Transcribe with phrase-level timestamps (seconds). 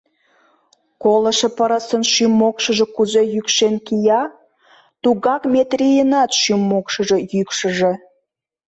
[1.03, 4.21] Колышо пырысын шӱм-мокшыжо кузе йӱкшен кия,
[5.01, 7.93] тугак Метрийынат шӱм-мокшыжо йӱкшыжӧ!